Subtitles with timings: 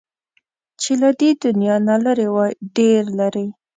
[0.81, 3.47] چې له دې دنيا نه لرې وای، ډېر لرې